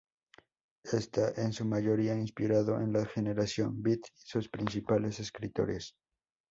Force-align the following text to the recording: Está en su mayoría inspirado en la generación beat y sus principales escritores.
Está 0.91 1.31
en 1.39 1.53
su 1.53 1.63
mayoría 1.63 2.15
inspirado 2.17 2.81
en 2.81 2.91
la 2.91 3.05
generación 3.05 3.83
beat 3.83 3.99
y 3.99 4.09
sus 4.25 4.49
principales 4.49 5.19
escritores. 5.19 5.93